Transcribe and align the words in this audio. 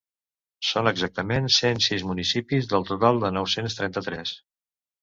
Són 0.69 0.89
exactament 0.91 1.51
cent 1.57 1.83
sis 1.89 2.07
municipis, 2.13 2.71
del 2.73 2.89
total 2.91 3.25
de 3.27 3.33
nou-cents 3.39 3.79
trenta-tres. 3.83 4.39